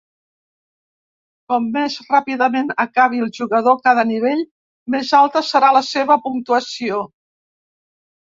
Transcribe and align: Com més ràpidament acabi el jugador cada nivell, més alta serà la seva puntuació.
Com 1.51 1.67
més 1.75 1.97
ràpidament 2.13 2.71
acabi 2.83 3.21
el 3.25 3.29
jugador 3.41 3.77
cada 3.89 4.07
nivell, 4.13 4.41
més 4.95 5.13
alta 5.21 5.45
serà 5.51 5.71
la 5.79 5.83
seva 5.91 6.19
puntuació. 6.25 7.05